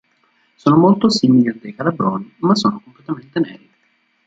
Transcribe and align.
Sono 0.55 0.77
molto 0.77 1.11
simili 1.11 1.49
a 1.49 1.55
dei 1.61 1.75
calabroni 1.75 2.33
ma 2.39 2.55
sono 2.55 2.79
completamente 2.79 3.39
neri. 3.39 3.69